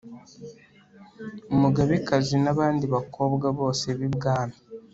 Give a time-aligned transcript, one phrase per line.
[1.53, 4.57] umugabekazi n'abandi bakobwa bose b'ibwami